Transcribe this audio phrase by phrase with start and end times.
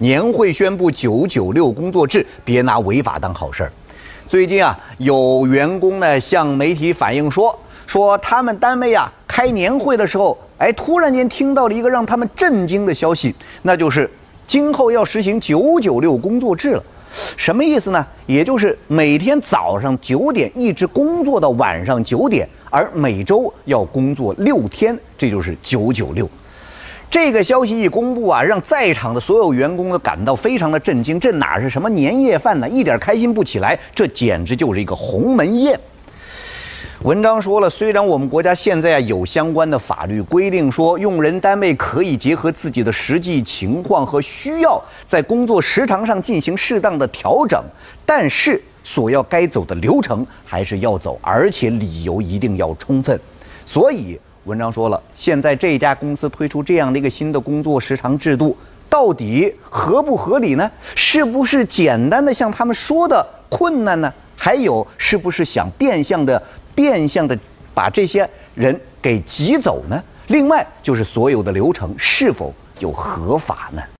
[0.00, 3.72] 年会宣布九九六工作制，别拿违法当好事儿。
[4.28, 14.08] 最近啊，有员工呢向媒体反映说，说他们单位啊开年会的时候，哎，突然间听到了一个让他们震惊的消息，那就是
[14.46, 16.82] 今后要实行九九六工作制了。
[17.36, 18.06] 什么意思呢？
[18.26, 26.28] 也就是每天早上九点一直工作到晚上九点，而每周要工作六天，这就是九九六。
[27.10, 31.18] 这个消息一公布啊，让在场的所有员工都感到非常的震惊。
[31.18, 32.68] 这哪是什么年夜饭呢？
[32.68, 35.78] 一点开心不起来，这简直就是一个鸿门宴。
[37.02, 47.62] 文章说了，虽然我们国家现在啊有相关的法律规定说，用人单位可以结合自己的实际情况和需要，在工作时长上进行适当的调整，
[48.04, 53.18] 但是所要该走的流程还是要走，而且理由一定要充分。
[53.64, 58.56] 所以文章说了，现在这家公司推出这样的一个新的工作时长制度，
[58.88, 60.70] 到底合不合理呢？
[60.94, 64.12] 是不是简单的像他们说的困难呢？
[64.36, 66.42] 还有，是不是想变相的？
[66.74, 67.36] 变相的
[67.74, 70.02] 把这些人给挤走呢？
[70.28, 73.82] 另外就是所有的流程是否有合法呢？